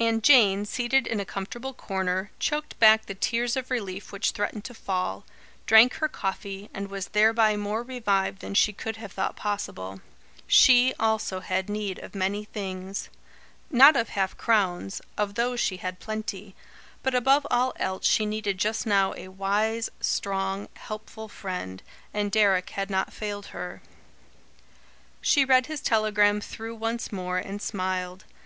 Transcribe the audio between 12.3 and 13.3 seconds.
things.